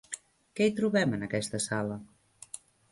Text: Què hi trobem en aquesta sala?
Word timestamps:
Què 0.59 0.67
hi 0.69 0.73
trobem 0.81 1.13
en 1.19 1.29
aquesta 1.29 1.63
sala? 1.71 2.01